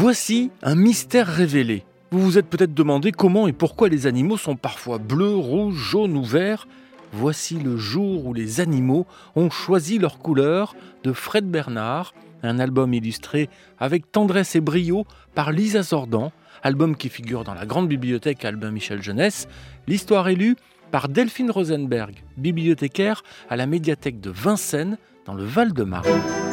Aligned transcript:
Voici 0.00 0.52
un 0.62 0.76
mystère 0.76 1.26
révélé. 1.26 1.82
Vous 2.12 2.20
vous 2.20 2.38
êtes 2.38 2.46
peut-être 2.46 2.72
demandé 2.72 3.10
comment 3.10 3.48
et 3.48 3.52
pourquoi 3.52 3.88
les 3.88 4.06
animaux 4.06 4.36
sont 4.36 4.54
parfois 4.54 4.98
bleus, 4.98 5.34
rouges, 5.34 5.74
jaunes 5.74 6.16
ou 6.16 6.22
verts. 6.22 6.68
Voici 7.12 7.58
le 7.58 7.76
jour 7.76 8.24
où 8.24 8.32
les 8.32 8.60
animaux 8.60 9.08
ont 9.34 9.50
choisi 9.50 9.98
leur 9.98 10.20
couleur 10.20 10.76
de 11.02 11.12
Fred 11.12 11.50
Bernard, 11.50 12.14
un 12.44 12.60
album 12.60 12.94
illustré 12.94 13.50
avec 13.80 14.12
tendresse 14.12 14.54
et 14.54 14.60
brio 14.60 15.04
par 15.34 15.50
Lisa 15.50 15.82
Zordan, 15.82 16.30
album 16.62 16.94
qui 16.94 17.08
figure 17.08 17.42
dans 17.42 17.54
la 17.54 17.66
grande 17.66 17.88
bibliothèque 17.88 18.44
Albin 18.44 18.70
Michel 18.70 19.02
Jeunesse. 19.02 19.48
L'histoire 19.88 20.28
est 20.28 20.36
lue 20.36 20.54
par 20.92 21.08
Delphine 21.08 21.50
Rosenberg, 21.50 22.22
bibliothécaire 22.36 23.24
à 23.50 23.56
la 23.56 23.66
médiathèque 23.66 24.20
de 24.20 24.30
Vincennes 24.30 24.96
dans 25.26 25.34
le 25.34 25.44
Val-de-Marne. 25.44 26.47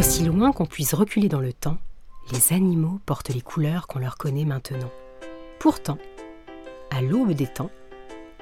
Aussi 0.00 0.24
loin 0.24 0.50
qu'on 0.52 0.64
puisse 0.64 0.94
reculer 0.94 1.28
dans 1.28 1.40
le 1.40 1.52
temps, 1.52 1.76
les 2.32 2.54
animaux 2.54 2.98
portent 3.04 3.28
les 3.28 3.42
couleurs 3.42 3.86
qu'on 3.86 3.98
leur 3.98 4.16
connaît 4.16 4.46
maintenant. 4.46 4.90
Pourtant, 5.58 5.98
à 6.90 7.02
l'aube 7.02 7.34
des 7.34 7.46
temps, 7.46 7.70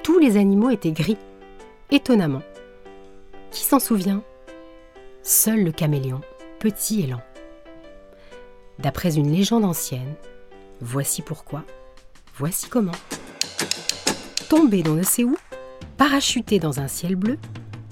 tous 0.04 0.20
les 0.20 0.36
animaux 0.36 0.70
étaient 0.70 0.92
gris, 0.92 1.16
étonnamment. 1.90 2.42
Qui 3.50 3.64
s'en 3.64 3.80
souvient? 3.80 4.22
Seul 5.24 5.64
le 5.64 5.72
caméléon, 5.72 6.20
petit 6.60 7.00
et 7.02 7.06
lent. 7.08 7.22
D'après 8.78 9.16
une 9.16 9.32
légende 9.32 9.64
ancienne, 9.64 10.14
voici 10.80 11.22
pourquoi, 11.22 11.64
voici 12.36 12.68
comment. 12.68 12.92
Tombé 14.48 14.84
d'on 14.84 14.94
ne 14.94 15.02
sait 15.02 15.24
où, 15.24 15.36
parachuté 15.96 16.60
dans 16.60 16.78
un 16.78 16.86
ciel 16.86 17.16
bleu, 17.16 17.36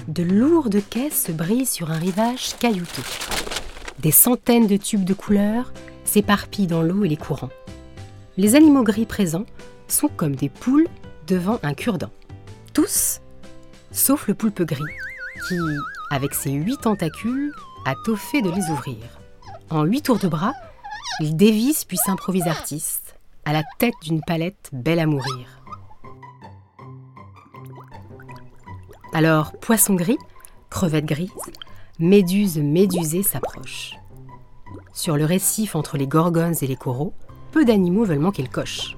de 0.06 0.22
lourdes 0.22 0.88
caisses 0.88 1.24
se 1.24 1.32
brisent 1.32 1.70
sur 1.70 1.90
un 1.90 1.98
rivage 1.98 2.56
caillouteux. 2.60 3.02
Des 4.06 4.12
centaines 4.12 4.68
de 4.68 4.76
tubes 4.76 5.02
de 5.02 5.14
couleurs 5.14 5.72
s'éparpillent 6.04 6.68
dans 6.68 6.82
l'eau 6.82 7.04
et 7.04 7.08
les 7.08 7.16
courants. 7.16 7.50
Les 8.36 8.54
animaux 8.54 8.84
gris 8.84 9.04
présents 9.04 9.46
sont 9.88 10.06
comme 10.06 10.36
des 10.36 10.48
poules 10.48 10.86
devant 11.26 11.58
un 11.64 11.74
cure-dent. 11.74 12.12
Tous, 12.72 13.20
sauf 13.90 14.28
le 14.28 14.34
poulpe 14.34 14.62
gris, 14.62 14.94
qui, 15.48 15.58
avec 16.12 16.34
ses 16.34 16.52
huit 16.52 16.80
tentacules, 16.82 17.52
a 17.84 17.94
tôt 18.04 18.14
fait 18.14 18.42
de 18.42 18.50
les 18.50 18.70
ouvrir. 18.70 18.96
En 19.70 19.82
huit 19.82 20.02
tours 20.02 20.20
de 20.20 20.28
bras, 20.28 20.54
il 21.18 21.34
dévisse 21.34 21.84
puis 21.84 21.96
s'improvise 21.96 22.46
artiste, 22.46 23.16
à 23.44 23.52
la 23.52 23.64
tête 23.80 23.94
d'une 24.04 24.20
palette 24.24 24.70
belle 24.72 25.00
à 25.00 25.06
mourir. 25.06 25.60
Alors, 29.12 29.50
poisson 29.54 29.94
gris, 29.94 30.18
crevette 30.70 31.06
grise, 31.06 31.32
méduse 31.98 32.58
médusée 32.58 33.22
s'approche. 33.22 33.96
Sur 34.92 35.16
le 35.16 35.24
récif 35.24 35.76
entre 35.76 35.96
les 35.96 36.06
gorgones 36.06 36.54
et 36.60 36.66
les 36.66 36.76
coraux, 36.76 37.14
peu 37.52 37.64
d'animaux 37.64 38.04
veulent 38.04 38.18
manquer 38.18 38.42
le 38.42 38.48
coche. 38.48 38.96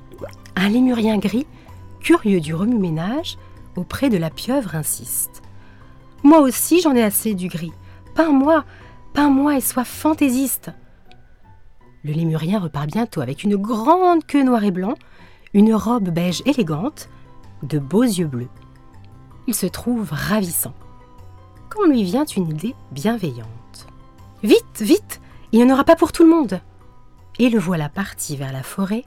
Un 0.56 0.68
lémurien 0.68 1.18
gris, 1.18 1.46
curieux 2.00 2.40
du 2.40 2.54
remue-ménage, 2.54 3.38
auprès 3.76 4.08
de 4.08 4.16
la 4.16 4.30
pieuvre 4.30 4.74
insiste. 4.74 5.42
Moi 6.24 6.40
aussi 6.40 6.80
j'en 6.80 6.96
ai 6.96 7.02
assez 7.02 7.34
du 7.34 7.48
gris. 7.48 7.72
Peins-moi, 8.14 8.64
peins-moi 9.14 9.56
et 9.56 9.60
sois 9.60 9.84
fantaisiste. 9.84 10.72
Le 12.02 12.12
lémurien 12.12 12.58
repart 12.58 12.88
bientôt 12.88 13.20
avec 13.20 13.44
une 13.44 13.56
grande 13.56 14.24
queue 14.24 14.42
noire 14.42 14.64
et 14.64 14.70
blanc, 14.72 14.94
une 15.54 15.74
robe 15.74 16.08
beige 16.08 16.42
élégante, 16.46 17.08
de 17.62 17.78
beaux 17.78 18.02
yeux 18.02 18.26
bleus. 18.26 18.48
Il 19.46 19.54
se 19.54 19.66
trouve 19.66 20.08
ravissant. 20.10 20.74
Lui 21.86 22.04
vient 22.04 22.26
une 22.26 22.50
idée 22.50 22.74
bienveillante. 22.92 23.86
Vite, 24.42 24.80
vite, 24.80 25.22
il 25.52 25.58
n'y 25.58 25.64
en 25.64 25.72
aura 25.72 25.84
pas 25.84 25.96
pour 25.96 26.12
tout 26.12 26.22
le 26.22 26.28
monde 26.28 26.60
et 27.38 27.48
le 27.48 27.58
voilà 27.58 27.88
parti 27.88 28.36
vers 28.36 28.52
la 28.52 28.62
forêt, 28.62 29.04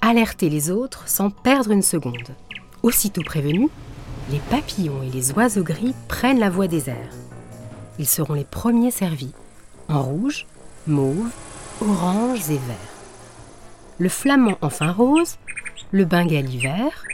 alerter 0.00 0.48
les 0.48 0.70
autres 0.70 1.08
sans 1.08 1.30
perdre 1.30 1.72
une 1.72 1.82
seconde. 1.82 2.34
Aussitôt 2.82 3.22
prévenus, 3.22 3.70
les 4.30 4.38
papillons 4.38 5.02
et 5.02 5.10
les 5.10 5.32
oiseaux 5.32 5.64
gris 5.64 5.94
prennent 6.08 6.38
la 6.38 6.50
voie 6.50 6.68
des 6.68 6.88
airs. 6.88 7.14
Ils 7.98 8.08
seront 8.08 8.34
les 8.34 8.44
premiers 8.44 8.90
servis, 8.90 9.34
en 9.88 10.02
rouge, 10.02 10.46
mauve, 10.86 11.30
orange 11.80 12.50
et 12.50 12.54
vert. 12.54 12.76
Le 13.98 14.08
flamand 14.08 14.56
enfin 14.62 14.92
rose, 14.92 15.36
le 15.90 16.04
bengali 16.04 16.58
vert, 16.58 17.04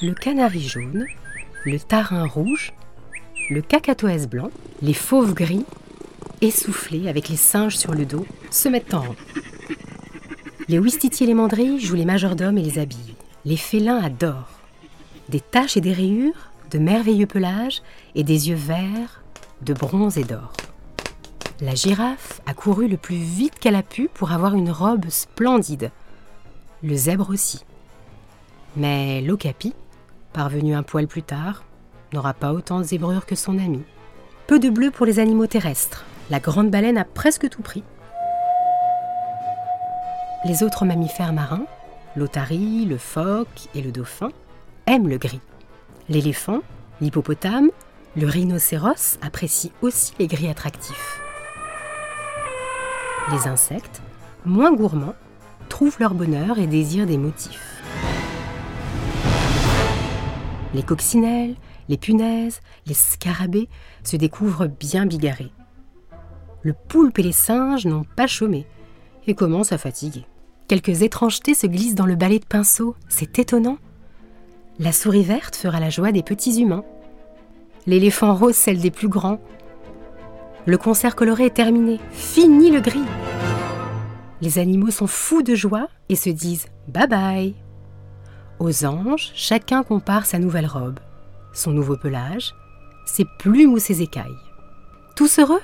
le 0.00 0.14
canari 0.14 0.62
jaune, 0.62 1.06
le 1.64 1.78
tarin 1.80 2.26
rouge, 2.26 2.72
le 3.50 3.60
cacatoès 3.60 4.28
blanc, 4.28 4.50
les 4.80 4.94
fauves 4.94 5.34
gris, 5.34 5.64
essoufflés 6.40 7.08
avec 7.08 7.28
les 7.28 7.36
singes 7.36 7.76
sur 7.76 7.94
le 7.94 8.04
dos, 8.04 8.26
se 8.50 8.68
mettent 8.68 8.94
en 8.94 9.02
rang. 9.02 9.16
Les 10.68 10.78
ouistitiers 10.78 11.24
et 11.24 11.28
les 11.28 11.34
mandrilles 11.34 11.80
jouent 11.80 11.96
les 11.96 12.04
majordomes 12.04 12.58
et 12.58 12.62
les 12.62 12.78
habillent. 12.78 13.16
Les 13.44 13.56
félins 13.56 14.02
adorent. 14.02 14.60
Des 15.28 15.40
taches 15.40 15.76
et 15.76 15.80
des 15.80 15.92
rayures, 15.92 16.50
de 16.70 16.78
merveilleux 16.78 17.26
pelages 17.26 17.82
et 18.14 18.24
des 18.24 18.48
yeux 18.48 18.56
verts, 18.56 19.22
de 19.62 19.74
bronze 19.74 20.18
et 20.18 20.24
d'or. 20.24 20.52
La 21.60 21.74
girafe 21.74 22.40
a 22.46 22.54
couru 22.54 22.88
le 22.88 22.96
plus 22.96 23.16
vite 23.16 23.58
qu'elle 23.58 23.76
a 23.76 23.82
pu 23.82 24.08
pour 24.12 24.32
avoir 24.32 24.54
une 24.54 24.70
robe 24.70 25.08
splendide. 25.08 25.90
Le 26.82 26.94
zèbre 26.96 27.30
aussi. 27.30 27.64
Mais 28.76 29.20
l'ocapi, 29.20 29.74
parvenu 30.32 30.74
un 30.74 30.82
poil 30.82 31.06
plus 31.06 31.22
tard, 31.22 31.62
n'aura 32.12 32.34
pas 32.34 32.52
autant 32.52 32.78
de 32.78 32.84
zébrure 32.84 33.26
que 33.26 33.34
son 33.34 33.58
ami. 33.58 33.82
Peu 34.46 34.58
de 34.58 34.70
bleu 34.70 34.90
pour 34.90 35.06
les 35.06 35.18
animaux 35.18 35.46
terrestres. 35.46 36.04
La 36.30 36.40
grande 36.40 36.70
baleine 36.70 36.98
a 36.98 37.04
presque 37.04 37.48
tout 37.48 37.62
pris. 37.62 37.84
Les 40.44 40.62
autres 40.62 40.84
mammifères 40.84 41.32
marins, 41.32 41.66
l'otarie, 42.16 42.84
le 42.84 42.98
phoque 42.98 43.68
et 43.74 43.80
le 43.80 43.92
dauphin, 43.92 44.30
aiment 44.86 45.08
le 45.08 45.18
gris. 45.18 45.40
L'éléphant, 46.08 46.60
l'hippopotame, 47.00 47.70
le 48.16 48.26
rhinocéros 48.26 49.18
apprécient 49.22 49.70
aussi 49.80 50.12
les 50.18 50.26
gris 50.26 50.48
attractifs. 50.48 51.20
Les 53.30 53.46
insectes, 53.46 54.02
moins 54.44 54.72
gourmands, 54.72 55.14
trouvent 55.68 55.96
leur 56.00 56.12
bonheur 56.12 56.58
et 56.58 56.66
désirent 56.66 57.06
des 57.06 57.18
motifs. 57.18 57.82
Les 60.74 60.82
coccinelles, 60.82 61.54
les 61.88 61.96
punaises, 61.96 62.60
les 62.86 62.94
scarabées 62.94 63.68
se 64.04 64.16
découvrent 64.16 64.66
bien 64.66 65.06
bigarrés. 65.06 65.52
Le 66.62 66.72
poulpe 66.72 67.18
et 67.18 67.22
les 67.22 67.32
singes 67.32 67.86
n'ont 67.86 68.04
pas 68.16 68.26
chômé 68.26 68.66
et 69.26 69.34
commencent 69.34 69.72
à 69.72 69.78
fatiguer. 69.78 70.26
Quelques 70.68 71.02
étrangetés 71.02 71.54
se 71.54 71.66
glissent 71.66 71.94
dans 71.94 72.06
le 72.06 72.14
balai 72.14 72.38
de 72.38 72.46
pinceau, 72.46 72.94
c'est 73.08 73.38
étonnant. 73.38 73.78
La 74.78 74.92
souris 74.92 75.24
verte 75.24 75.56
fera 75.56 75.80
la 75.80 75.90
joie 75.90 76.12
des 76.12 76.22
petits 76.22 76.60
humains. 76.60 76.84
L'éléphant 77.86 78.34
rose 78.34 78.54
celle 78.54 78.80
des 78.80 78.90
plus 78.90 79.08
grands. 79.08 79.40
Le 80.66 80.78
concert 80.78 81.16
coloré 81.16 81.46
est 81.46 81.54
terminé, 81.54 81.98
fini 82.10 82.70
le 82.70 82.80
gris. 82.80 83.04
Les 84.40 84.58
animaux 84.58 84.90
sont 84.90 85.06
fous 85.06 85.42
de 85.42 85.54
joie 85.54 85.88
et 86.08 86.16
se 86.16 86.30
disent 86.30 86.66
bye 86.88 87.08
bye. 87.08 87.54
Aux 88.60 88.84
anges, 88.84 89.32
chacun 89.34 89.82
compare 89.82 90.26
sa 90.26 90.38
nouvelle 90.38 90.66
robe, 90.66 91.00
son 91.52 91.72
nouveau 91.72 91.96
pelage, 91.96 92.54
ses 93.06 93.24
plumes 93.38 93.72
ou 93.72 93.78
ses 93.78 94.02
écailles. 94.02 94.38
Tous 95.16 95.38
heureux? 95.38 95.62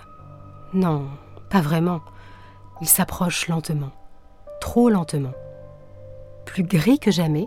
Non, 0.75 1.09
pas 1.49 1.60
vraiment. 1.60 2.00
Ils 2.81 2.88
s'approchent 2.88 3.49
lentement 3.49 3.93
trop 4.60 4.91
lentement. 4.91 5.32
Plus 6.44 6.62
gris 6.62 6.99
que 6.99 7.10
jamais, 7.10 7.47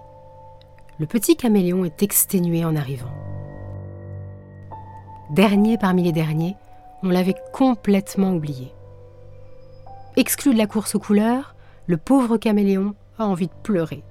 le 0.99 1.05
petit 1.05 1.35
caméléon 1.35 1.85
est 1.85 2.03
exténué 2.03 2.63
en 2.65 2.75
arrivant. 2.75 3.11
Dernier 5.31 5.77
parmi 5.77 6.03
les 6.03 6.11
derniers, 6.11 6.55
on 7.03 7.09
l'avait 7.09 7.35
complètement 7.53 8.33
oublié. 8.33 8.73
Exclu 10.17 10.53
de 10.53 10.57
la 10.57 10.67
course 10.67 10.95
aux 10.95 10.99
couleurs, 10.99 11.55
le 11.87 11.97
pauvre 11.97 12.37
caméléon 12.37 12.95
a 13.17 13.25
envie 13.25 13.47
de 13.47 13.61
pleurer. 13.63 14.03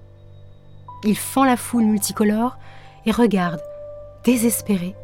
Il 1.04 1.16
fend 1.16 1.44
la 1.44 1.56
foule 1.56 1.84
multicolore 1.84 2.58
et 3.06 3.12
regarde, 3.12 3.60
désespéré, 4.24 4.94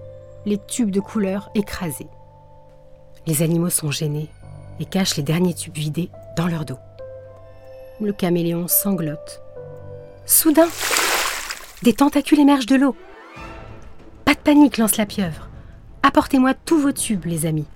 les 0.45 0.59
tubes 0.59 0.91
de 0.91 1.01
couleurs 1.01 1.51
écrasés. 1.55 2.09
Les 3.27 3.43
animaux 3.43 3.71
sont 3.71 3.91
gênés 3.91 4.29
et 4.79 4.85
cachent 4.85 5.17
les 5.17 5.23
derniers 5.23 5.55
tubes 5.55 5.77
vidés 5.77 6.11
dans 6.37 6.47
leur 6.47 6.65
dos. 6.65 6.79
Le 8.01 8.13
caméléon 8.13 8.69
sanglote. 8.69 9.43
Soudain, 10.27 10.69
des 11.83 11.95
tentacules 11.95 12.41
émergent 12.41 12.67
de 12.67 12.77
l'eau. 12.77 12.97
Pas 14.25 14.35
de 14.35 14.41
panique, 14.41 14.79
lance 14.79 14.97
la 14.97 15.07
pieuvre. 15.07 15.49
Apportez-moi 16.03 16.53
tous 16.55 16.79
vos 16.79 16.93
tubes, 16.93 17.25
les 17.25 17.47
amis. 17.47 17.67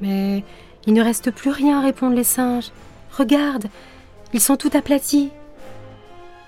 Mais 0.00 0.44
il 0.86 0.92
ne 0.92 1.02
reste 1.02 1.30
plus 1.30 1.50
rien, 1.50 1.80
répondent 1.82 2.14
les 2.14 2.24
singes. 2.24 2.72
Regarde, 3.16 3.66
ils 4.32 4.40
sont 4.40 4.56
tout 4.56 4.70
aplatis. 4.74 5.30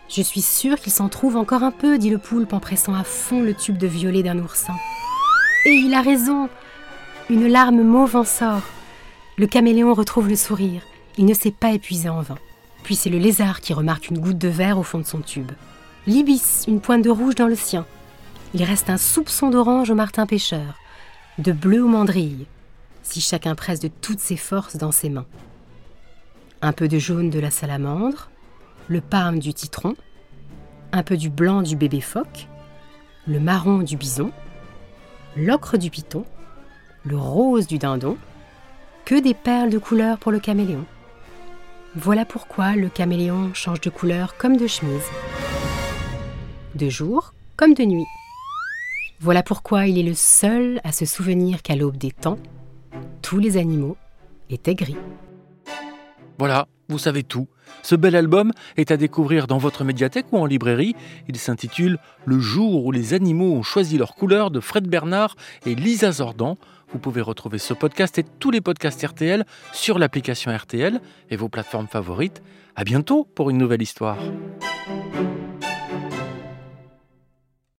Je 0.09 0.23
suis 0.23 0.43
sûre 0.43 0.79
qu'il 0.79 0.93
s'en 0.93 1.09
trouve 1.09 1.37
encore 1.37 1.63
un 1.63 1.71
peu, 1.71 1.99
dit 1.99 2.11
le 2.11 2.19
poulpe 2.19 2.53
en 2.53 2.61
pressant 2.61 2.95
à 2.95 3.05
fond 3.05 3.41
le 3.41 3.55
tube 3.55 3.79
de 3.79 3.87
violet 3.87 4.23
d'un 4.23 4.39
oursin. 4.39 4.75
Et 5.67 5.71
il 5.71 5.95
a 5.95 6.03
raison. 6.03 6.49
Une 7.31 7.47
larme 7.47 7.83
mauve 7.83 8.17
en 8.17 8.25
sort. 8.25 8.63
Le 9.39 9.47
caméléon 9.47 9.95
retrouve 9.95 10.29
le 10.29 10.37
sourire. 10.37 10.83
Il 11.17 11.25
ne 11.25 11.35
s'est 11.35 11.51
pas 11.51 11.73
épuisé 11.73 12.09
en 12.09 12.21
vain. 12.21 12.39
Puis 12.83 12.97
c'est 12.97 13.11
le 13.11 13.19
lézard 13.19 13.61
qui 13.61 13.73
remarque 13.73 14.11
une 14.11 14.19
goutte 14.19 14.39
de 14.39 14.49
verre 14.49 14.79
au 14.79 14.83
fond 14.83 14.99
de 14.99 15.07
son 15.07 15.21
tube. 15.21 15.53
L'ibis, 16.07 16.65
une 16.69 16.81
pointe 16.81 17.03
de 17.03 17.11
rouge 17.11 17.35
dans 17.35 17.49
le 17.49 17.57
sien. 17.57 17.87
Il 18.53 18.63
reste 18.63 18.91
un 18.91 18.99
soupçon 18.99 19.49
d'orange 19.49 19.91
au 19.91 19.95
martin 19.95 20.27
pêcheur, 20.27 20.79
de 21.39 21.51
bleu 21.51 21.83
au 21.83 21.89
mandrille, 21.89 22.47
si 23.03 23.21
chacun 23.21 23.55
presse 23.55 23.81
de 23.81 23.89
toutes 23.89 24.21
ses 24.21 24.37
forces 24.37 24.77
dans 24.77 24.93
ses 24.93 25.09
mains. 25.09 25.27
Un 26.61 26.73
peu 26.73 26.87
de 26.87 26.99
jaune 26.99 27.31
de 27.31 27.41
la 27.41 27.51
salamandre, 27.51 28.29
le 28.89 29.01
parme 29.01 29.39
du 29.39 29.53
citron, 29.55 29.95
un 30.93 31.03
peu 31.03 31.17
du 31.17 31.31
blanc 31.31 31.63
du 31.63 31.77
bébé 31.77 32.01
phoque, 32.01 32.49
le 33.27 33.41
marron 33.41 33.79
du 33.79 33.97
bison, 33.97 34.31
l'ocre 35.37 35.77
du 35.77 35.91
python, 35.91 36.25
le 37.05 37.17
rose 37.17 37.67
du 37.67 37.79
dindon, 37.79 38.17
que 39.05 39.21
des 39.21 39.35
perles 39.35 39.71
de 39.71 39.79
couleur 39.79 40.19
pour 40.19 40.33
le 40.33 40.41
caméléon. 40.41 40.85
Voilà 41.95 42.25
pourquoi 42.25 42.75
le 42.75 42.89
caméléon 42.89 43.53
change 43.55 43.81
de 43.81 43.91
couleur 43.91 44.37
comme 44.37 44.57
de 44.57 44.67
chemise, 44.67 45.09
de 46.75 46.89
jour 46.89 47.35
comme 47.57 47.75
de 47.75 47.85
nuit. 47.85 48.07
Voilà 49.21 49.43
pourquoi 49.43 49.87
il 49.87 49.99
est 49.99 50.03
le 50.03 50.15
seul 50.15 50.81
à 50.85 50.93
se 50.93 51.07
souvenir 51.07 51.63
qu'à 51.63 51.77
l'aube 51.77 51.97
des 51.97 52.11
temps, 52.11 52.39
tous 53.23 53.39
les 53.39 53.57
animaux 53.57 53.97
étaient 54.51 54.75
gris. 54.75 54.97
Voilà, 56.39 56.67
vous 56.89 56.99
savez 56.99 57.23
tout. 57.23 57.49
Ce 57.83 57.95
bel 57.95 58.17
album 58.17 58.53
est 58.77 58.91
à 58.91 58.97
découvrir 58.97 59.47
dans 59.47 59.59
votre 59.59 59.85
médiathèque 59.85 60.27
ou 60.33 60.39
en 60.39 60.47
librairie. 60.47 60.95
Il 61.29 61.37
s'intitule 61.37 61.99
Le 62.25 62.39
jour 62.39 62.85
où 62.85 62.93
les 62.93 63.15
animaux 63.15 63.55
ont 63.55 63.63
choisi 63.63 63.99
leur 63.99 64.15
couleur 64.15 64.51
de 64.51 64.61
Fred 64.61 64.87
Bernard 64.89 65.37
et 65.67 65.75
Lisa 65.75 66.13
Zordan. 66.13 66.59
Vous 66.93 66.99
pouvez 66.99 67.21
retrouver 67.21 67.59
ce 67.59 67.75
podcast 67.75 68.19
et 68.19 68.25
tous 68.39 68.51
les 68.51 68.61
podcasts 68.61 69.05
RTL 69.05 69.45
sur 69.73 69.99
l'application 69.99 70.55
RTL 70.55 71.01
et 71.31 71.37
vos 71.37 71.49
plateformes 71.49 71.89
favorites. 71.89 72.43
À 72.77 72.85
bientôt 72.85 73.27
pour 73.35 73.51
une 73.51 73.59
nouvelle 73.59 73.83
histoire. 73.83 74.19